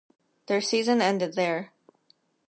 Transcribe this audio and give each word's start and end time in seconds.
Their 0.47 0.61
season 0.61 0.99
ended 0.99 1.33
there. 1.35 1.73